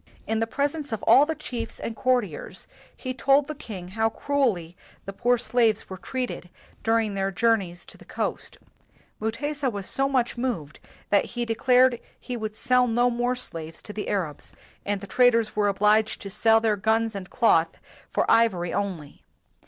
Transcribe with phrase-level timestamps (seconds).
[0.25, 2.67] In the presence of all the chiefs and courtiers,
[2.97, 6.49] he told the king how cruelly the poor slaves were treated
[6.81, 9.41] during their journeys to the 101 WHITE MAN OF WORK coast.
[9.61, 10.79] Mutesa was so much moved
[11.11, 14.55] that he declared he would sell uo more slaves to the Arabs,
[14.87, 17.77] and the traders were obliged to sell their guns and cloth
[18.09, 19.23] for ivory only.